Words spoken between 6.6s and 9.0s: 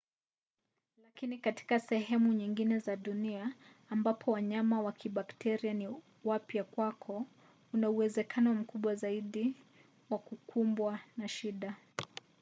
kwako una uwezekano mkubwa